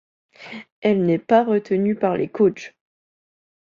[0.81, 2.73] Elle n'est pas retenue par les coachs.